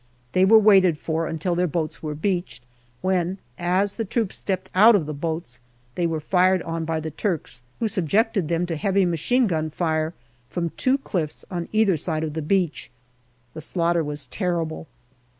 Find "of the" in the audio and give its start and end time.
4.95-5.13, 12.23-12.41